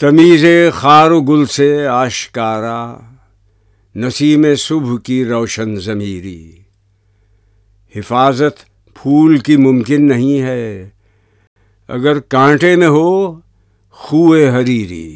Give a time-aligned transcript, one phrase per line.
[0.00, 2.96] تمیز خار و گل سے آشکارا،
[3.96, 6.52] نسیم صبح کی روشن ضمیری۔
[7.96, 10.88] حفاظت پھول کی ممکن نہیں ہے،
[11.88, 13.40] اگر کانٹے میں ہو
[13.90, 15.10] خوئے حریری۔